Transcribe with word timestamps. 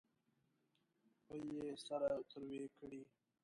پۍ 1.25 1.39
یې 1.59 1.71
سره 1.85 2.09
تروې 2.29 2.63
کړې. 2.77 3.01